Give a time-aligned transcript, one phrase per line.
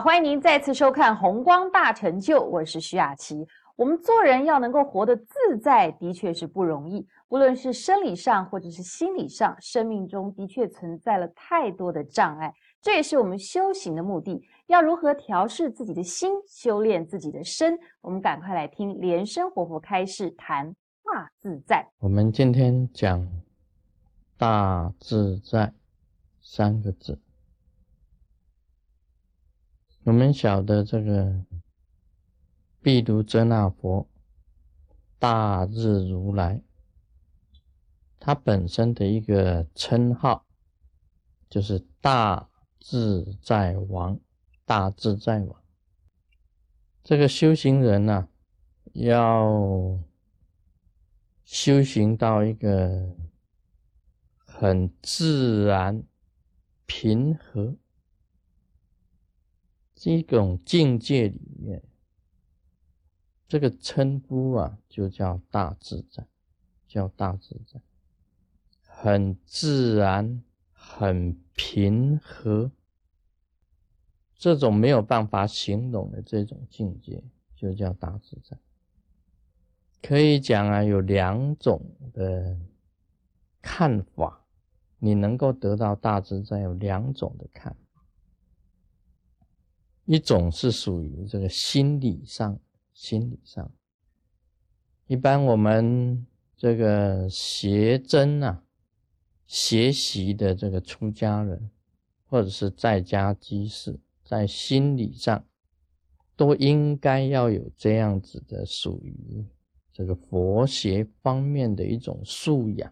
[0.00, 3.44] 欢迎您再次收看《红光大成就》，我是徐雅琪。
[3.74, 7.04] 我们做人要能够活得自在，的确是不容易。
[7.30, 12.54] 无论是生理上或者是心理上，生命中的确存在了太多的障碍。
[12.80, 14.40] 这也是我们修行的目的。
[14.68, 17.76] 要如何调试自己的心，修炼自己的身？
[18.00, 21.84] 我们赶快来听莲生活佛开示谈大自在。
[21.98, 23.26] 我们今天讲
[24.36, 25.72] 大自在
[26.40, 27.18] 三个字。
[30.08, 31.44] 我们晓得这个
[32.80, 34.08] 毗卢遮那佛
[35.18, 36.62] 大日如来，
[38.18, 40.46] 他本身的一个称号
[41.50, 42.48] 就是大
[42.80, 44.18] 自在王，
[44.64, 45.62] 大自在王。
[47.04, 48.28] 这个修行人呢，
[48.94, 50.00] 要
[51.44, 53.14] 修行到一个
[54.38, 56.02] 很自然、
[56.86, 57.76] 平和。
[60.00, 61.82] 这种境界里面，
[63.48, 66.24] 这个称呼啊，就叫大自在，
[66.86, 67.80] 叫大自在，
[68.84, 70.40] 很自然，
[70.70, 72.70] 很平和，
[74.36, 77.20] 这种没有办法形容的这种境界，
[77.56, 78.56] 就叫大自在。
[80.00, 82.56] 可以讲啊，有两种的
[83.60, 84.44] 看法，
[85.00, 87.76] 你能够得到大自在，有两种的看。
[90.10, 92.58] 一种是属于这个心理上，
[92.94, 93.70] 心理上，
[95.06, 98.64] 一般我们这个学真啊，
[99.46, 101.70] 学习的这个出家人，
[102.24, 105.44] 或者是在家居士，在心理上，
[106.36, 109.44] 都应该要有这样子的属于
[109.92, 112.90] 这个佛学方面的一种素养，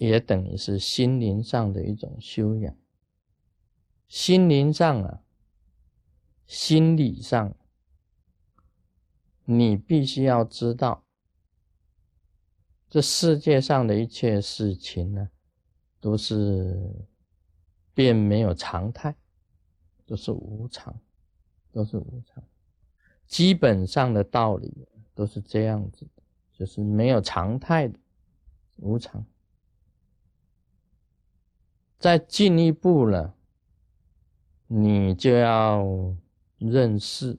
[0.00, 2.76] 也等于是心灵上的一种修养，
[4.08, 5.22] 心灵上啊。
[6.50, 7.54] 心理上，
[9.44, 11.04] 你必须要知道，
[12.88, 15.30] 这世界上的一切事情呢，
[16.00, 17.06] 都是
[17.94, 19.14] 并没有常态，
[20.04, 21.00] 都是无常，
[21.70, 22.42] 都是无常。
[23.28, 26.22] 基本上的道理都是这样子的，
[26.52, 27.96] 就是没有常态的
[28.78, 29.24] 无常。
[31.96, 33.36] 再进一步了，
[34.66, 35.86] 你就要。
[36.60, 37.38] 认识，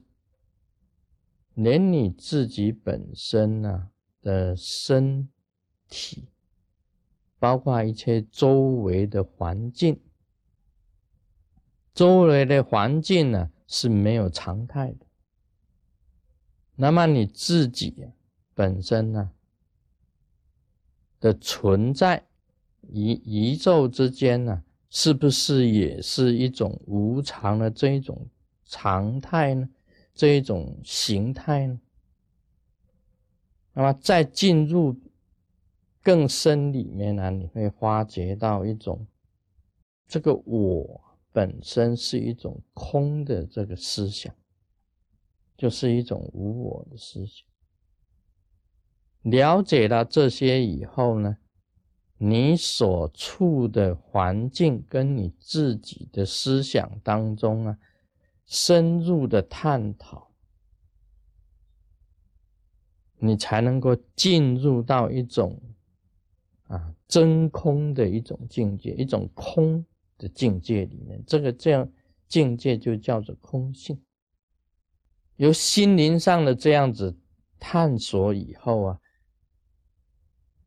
[1.54, 3.90] 连你自己本身呢
[4.20, 5.28] 的身
[5.88, 6.28] 体，
[7.38, 10.00] 包括一切周围的环境，
[11.94, 15.06] 周围的环境呢是没有常态的。
[16.74, 18.08] 那么你自己
[18.54, 19.30] 本身呢
[21.20, 22.26] 的存在，
[22.88, 28.28] 宇宇宙之间呢，是不是也是一种无常的这一种？
[28.72, 29.68] 常态呢，
[30.14, 31.78] 这一种形态呢，
[33.74, 34.98] 那么再进入
[36.02, 39.06] 更深里面呢，你会发觉到一种
[40.08, 41.00] 这个我
[41.32, 44.34] 本身是一种空的这个思想，
[45.54, 47.46] 就是一种无我的思想。
[49.20, 51.36] 了解了这些以后呢，
[52.16, 57.78] 你所处的环境跟你自己的思想当中啊。
[58.52, 60.30] 深入的探讨，
[63.16, 65.58] 你才能够进入到一种
[66.64, 69.82] 啊真空的一种境界，一种空
[70.18, 71.24] 的境界里面。
[71.26, 71.90] 这个这样
[72.28, 73.98] 境界就叫做空性。
[75.36, 77.18] 由心灵上的这样子
[77.58, 79.00] 探索以后啊，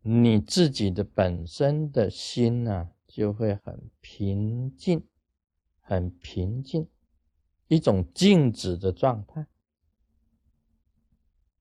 [0.02, 5.06] 你自己的本身的心呢，就会很平静，
[5.82, 6.88] 很平静。
[7.68, 9.48] 一种静止的状态，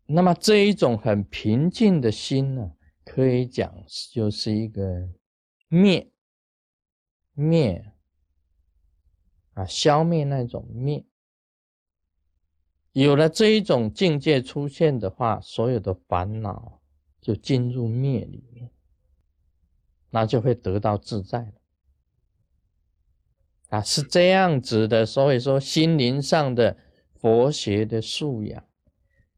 [0.06, 2.72] 那么这一种很平静的心呢，
[3.04, 3.74] 可以讲
[4.12, 5.08] 就是一个
[5.68, 6.12] 灭
[7.32, 7.92] 灭
[9.54, 11.04] 啊，消灭那种灭。
[12.92, 16.80] 有了这一种境界出现的话，所有的烦恼
[17.20, 18.70] 就进入灭里面，
[20.10, 21.54] 那就会得到自在了。
[23.74, 26.76] 啊，是这样子的，所以说心灵上的
[27.16, 28.64] 佛学的素养，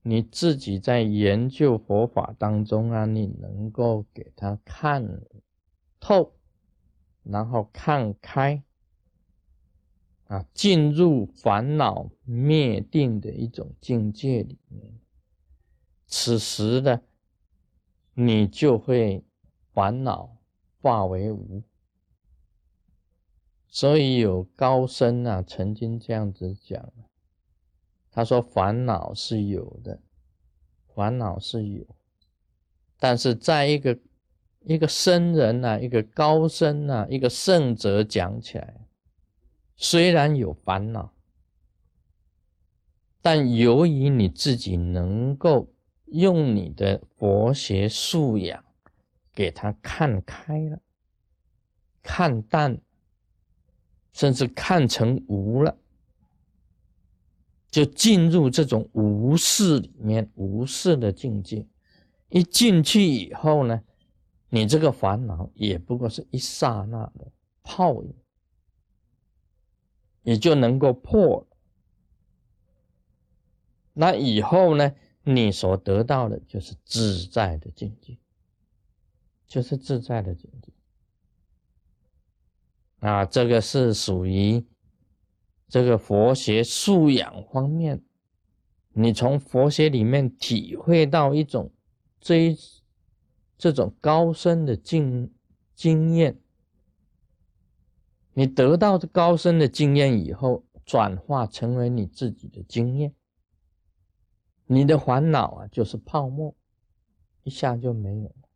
[0.02, 5.22] 你自己在研究佛法当中啊，你能够给他看
[5.98, 6.34] 透，
[7.22, 8.62] 然后看开，
[10.26, 15.00] 啊，进入烦恼灭定的一种境界里面，
[16.06, 17.00] 此时呢，
[18.12, 19.24] 你就会
[19.72, 20.36] 烦恼
[20.82, 21.62] 化为无。
[23.76, 26.94] 所以有高僧啊，曾经这样子讲，
[28.10, 30.00] 他说烦恼是有的，
[30.94, 31.84] 烦恼是有，
[32.98, 33.98] 但是在一个
[34.64, 38.88] 一个僧人呐，一个高僧呐，一个圣者讲起来，
[39.76, 41.12] 虽然有烦恼，
[43.20, 45.70] 但由于你自己能够
[46.06, 48.64] 用你的佛学素养，
[49.34, 50.80] 给他看开了，
[52.02, 52.80] 看淡。
[54.16, 55.76] 甚至看成无了，
[57.68, 61.66] 就进入这种无事里面，无事的境界。
[62.30, 63.82] 一进去以后呢，
[64.48, 67.30] 你这个烦恼也不过是一刹那的
[67.62, 68.14] 泡影，
[70.22, 71.46] 也就能够破。
[73.92, 78.16] 那以后呢，你所得到的就是自在的境界，
[79.46, 80.72] 就是自在的境界。
[83.00, 84.64] 啊，这个是属于
[85.68, 88.02] 这个佛学素养方面，
[88.92, 91.72] 你从佛学里面体会到一种
[92.20, 92.56] 这
[93.58, 95.32] 这种高深的经
[95.74, 96.40] 经验，
[98.32, 103.14] 你得到这高深的经验以后，转化成为你自己的经验，
[104.64, 106.54] 你的烦恼啊就是泡沫，
[107.42, 108.48] 一下就没有了，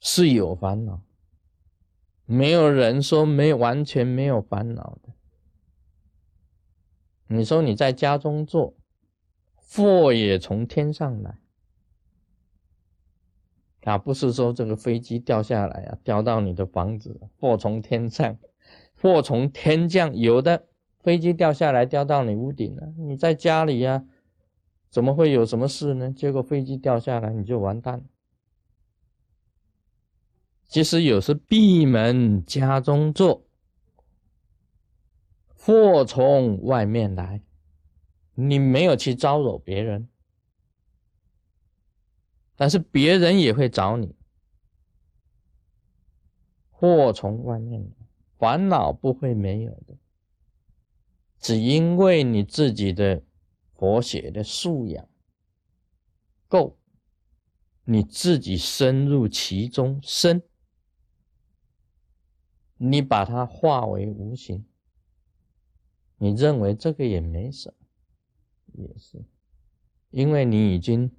[0.00, 1.02] 是有烦恼。
[2.30, 5.14] 没有人说没完全没有烦恼的。
[7.28, 8.74] 你说你在家中坐，
[9.54, 11.38] 祸也从天上来，
[13.84, 18.36] 啊，不是说这个飞机掉下来啊，掉到你的房子，祸从天上，
[19.00, 20.14] 祸从天降。
[20.14, 20.66] 有的
[21.00, 24.04] 飞机掉下来掉到你屋顶了，你在家里呀，
[24.90, 26.12] 怎么会有什么事呢？
[26.12, 28.04] 结果飞机掉下来，你就完蛋。
[30.68, 33.46] 其实有时闭门家中坐，
[35.56, 37.42] 祸从外面来。
[38.34, 40.08] 你没有去招惹别人，
[42.54, 44.14] 但是别人也会找你。
[46.70, 47.90] 祸从外面来，
[48.36, 49.96] 烦恼不会没有的，
[51.40, 53.24] 只因为你自己的
[53.74, 55.08] 佛学的素养
[56.46, 56.78] 够，
[57.82, 60.40] 你自己深入其中深。
[62.78, 64.64] 你把它化为无形，
[66.16, 69.24] 你认为这个也没什么，也是，
[70.10, 71.10] 因为你已经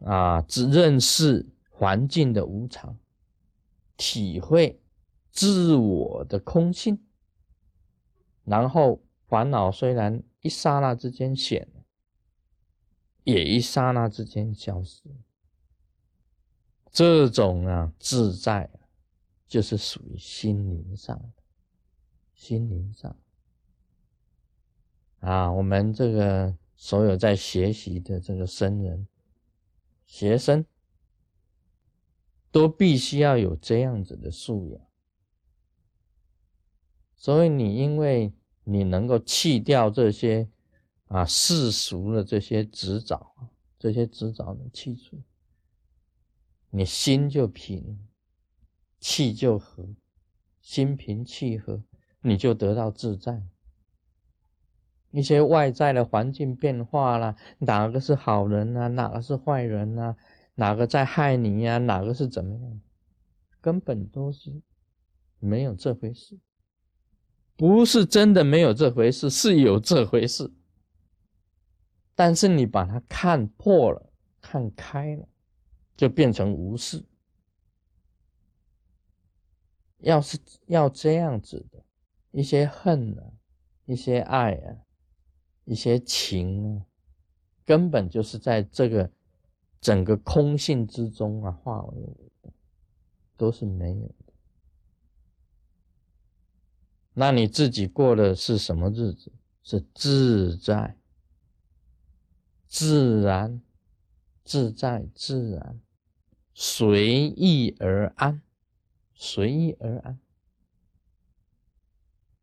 [0.00, 2.98] 啊，只认识环境的无常，
[3.98, 4.80] 体会
[5.30, 7.04] 自我的空性，
[8.44, 11.68] 然后烦恼虽然一刹那之间显，
[13.24, 15.02] 也一刹那之间消失，
[16.90, 18.70] 这种啊自在。
[19.48, 21.42] 就是属于心灵上的，
[22.34, 23.16] 心灵上
[25.20, 29.06] 啊，我们这个所有在学习的这个僧人、
[30.04, 30.64] 学生，
[32.50, 34.80] 都必须要有这样子的素养。
[37.14, 38.32] 所以你因为
[38.64, 40.48] 你能够弃掉这些
[41.06, 43.34] 啊世俗的这些执着，
[43.78, 45.22] 这些执着的去除，
[46.70, 47.98] 你心就平。
[49.08, 49.88] 气就和，
[50.60, 51.80] 心平气和，
[52.22, 53.40] 你就得到自在。
[55.12, 58.88] 一些外在的环境变化啦，哪个是好人啊？
[58.88, 60.16] 哪个是坏人啊？
[60.56, 61.78] 哪个在害你呀？
[61.78, 62.80] 哪个是怎么样？
[63.60, 64.60] 根本都是
[65.38, 66.36] 没有这回事，
[67.54, 70.52] 不是真的没有这回事，是有这回事。
[72.16, 75.28] 但是你把它看破了，看开了，
[75.96, 77.04] 就变成无事。
[79.98, 81.82] 要是要这样子的，
[82.30, 83.22] 一些恨啊，
[83.84, 84.76] 一些爱啊，
[85.64, 86.86] 一些情啊，
[87.64, 89.10] 根本就是在这个
[89.80, 92.16] 整个空性之中啊，化为，
[93.36, 94.32] 都是没有的。
[97.14, 99.32] 那你自己过的是什么日子？
[99.68, 100.96] 是自在、
[102.68, 103.60] 自然、
[104.44, 105.80] 自在、自然、
[106.54, 108.40] 随意而安。
[109.18, 110.20] 随遇而安，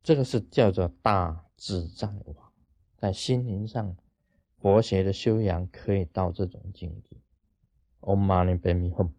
[0.01, 2.51] 这个是叫做大自在王，
[2.97, 3.95] 在心灵上，
[4.57, 7.15] 佛学的修养可以到这种境界。
[8.01, 9.11] Om Mani Padme Hum。